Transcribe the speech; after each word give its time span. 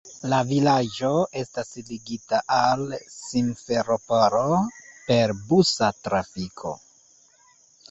La 0.29 0.37
vilaĝo 0.51 1.09
estas 1.41 1.69
ligita 1.89 2.39
al 2.61 2.81
Simferopolo 3.17 4.63
per 5.13 5.37
busa 5.53 5.93
trafiko. 6.09 6.77